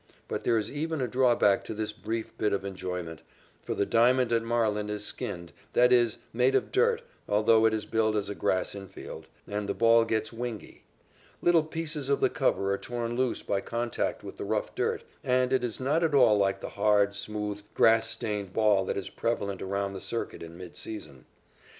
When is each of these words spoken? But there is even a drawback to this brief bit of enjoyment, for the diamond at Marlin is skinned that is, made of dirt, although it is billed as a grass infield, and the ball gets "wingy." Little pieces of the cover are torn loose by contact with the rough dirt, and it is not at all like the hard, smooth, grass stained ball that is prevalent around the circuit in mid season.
But 0.27 0.43
there 0.43 0.57
is 0.57 0.71
even 0.71 0.99
a 0.99 1.07
drawback 1.07 1.63
to 1.65 1.75
this 1.75 1.93
brief 1.93 2.35
bit 2.35 2.53
of 2.53 2.65
enjoyment, 2.65 3.21
for 3.61 3.75
the 3.75 3.85
diamond 3.85 4.33
at 4.33 4.41
Marlin 4.41 4.89
is 4.89 5.05
skinned 5.05 5.53
that 5.73 5.93
is, 5.93 6.17
made 6.33 6.55
of 6.55 6.71
dirt, 6.71 7.03
although 7.29 7.67
it 7.67 7.73
is 7.75 7.85
billed 7.85 8.17
as 8.17 8.27
a 8.27 8.33
grass 8.33 8.73
infield, 8.73 9.27
and 9.47 9.69
the 9.69 9.75
ball 9.75 10.03
gets 10.03 10.33
"wingy." 10.33 10.85
Little 11.39 11.61
pieces 11.63 12.09
of 12.09 12.19
the 12.19 12.31
cover 12.31 12.71
are 12.73 12.79
torn 12.79 13.15
loose 13.15 13.43
by 13.43 13.61
contact 13.61 14.23
with 14.23 14.37
the 14.37 14.43
rough 14.43 14.73
dirt, 14.73 15.03
and 15.23 15.53
it 15.53 15.63
is 15.63 15.79
not 15.79 16.03
at 16.03 16.15
all 16.15 16.35
like 16.35 16.61
the 16.61 16.69
hard, 16.69 17.15
smooth, 17.15 17.61
grass 17.75 18.09
stained 18.09 18.53
ball 18.53 18.85
that 18.85 18.97
is 18.97 19.11
prevalent 19.11 19.61
around 19.61 19.93
the 19.93 20.01
circuit 20.01 20.41
in 20.41 20.57
mid 20.57 20.75
season. 20.75 21.25